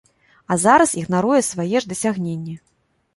[0.53, 2.57] А зараз ігнаруе свае ж дасягненні!